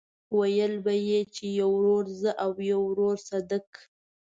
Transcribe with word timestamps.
ويل 0.39 0.73
به 0.85 0.93
يې 1.07 1.19
چې 1.35 1.45
يو 1.59 1.69
ورور 1.77 2.05
زه 2.21 2.31
او 2.43 2.51
يو 2.71 2.79
ورور 2.89 3.15
صدک. 3.29 3.69